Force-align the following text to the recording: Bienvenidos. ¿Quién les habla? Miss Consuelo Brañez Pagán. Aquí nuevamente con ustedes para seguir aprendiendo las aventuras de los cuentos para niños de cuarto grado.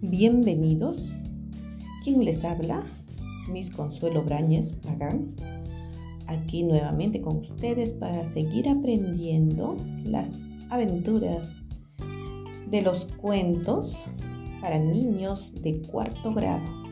Bienvenidos. 0.00 1.12
¿Quién 2.04 2.24
les 2.24 2.44
habla? 2.44 2.86
Miss 3.50 3.68
Consuelo 3.68 4.22
Brañez 4.22 4.72
Pagán. 4.74 5.34
Aquí 6.28 6.62
nuevamente 6.62 7.20
con 7.20 7.38
ustedes 7.38 7.94
para 7.94 8.24
seguir 8.24 8.68
aprendiendo 8.68 9.76
las 10.04 10.40
aventuras 10.70 11.56
de 12.70 12.80
los 12.80 13.06
cuentos 13.06 13.98
para 14.60 14.78
niños 14.78 15.52
de 15.62 15.82
cuarto 15.82 16.32
grado. 16.32 16.87